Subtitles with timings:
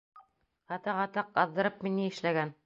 [0.77, 2.57] Атаҡ, атаҡ, аҙҙырып мин ни эшләгән?